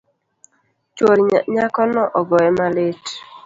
[0.95, 1.19] Chuor
[1.53, 3.03] nyakono ogoye malit